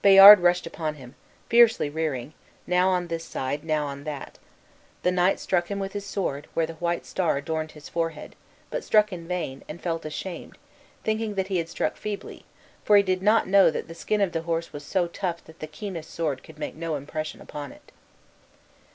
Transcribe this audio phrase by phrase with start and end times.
[0.00, 1.16] Bayard rushed upon him;
[1.50, 2.32] fiercely rearing,
[2.66, 4.38] now on this side, now on that.
[5.02, 8.36] The knight struck him with his sword, where the white star adorned his forehead,
[8.70, 10.56] but struck in vain, and felt ashamed,
[11.04, 12.46] thinking that he had struck feebly,
[12.86, 15.58] for he did not know that the skin of that horse was so tough that
[15.58, 17.92] the keenest sword could make no impression upon it.